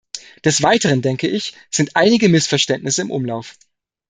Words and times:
Desweiteren 0.43 1.03
denke 1.03 1.27
ich, 1.27 1.53
sind 1.69 1.95
einige 1.95 2.27
Missverständnisse 2.27 3.03
im 3.03 3.11
Umlauf. 3.11 3.55